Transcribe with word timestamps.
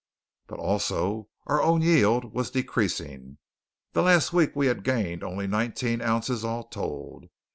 But, 0.47 0.57
also, 0.57 1.27
our 1.45 1.61
own 1.61 1.83
yield 1.83 2.33
was 2.33 2.49
decreasing. 2.49 3.37
The 3.93 4.01
last 4.01 4.33
week 4.33 4.55
we 4.55 4.65
had 4.65 4.83
gained 4.83 5.23
only 5.23 5.45
nineteen 5.45 6.01
ounces 6.01 6.43
all 6.43 6.63
told. 6.63 7.25